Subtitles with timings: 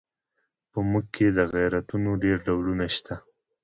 [0.71, 3.15] په موږ کې د غیرتونو ډېر ډولونه شته.